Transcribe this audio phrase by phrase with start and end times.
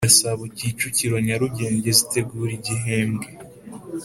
[0.07, 3.29] Gasabo Kicukiro Nyarugenge zitegura igihembwe